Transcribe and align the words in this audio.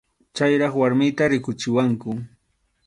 Chayraq 0.35 0.73
warmiyta 0.81 1.23
rikuchiwanku. 1.31 2.09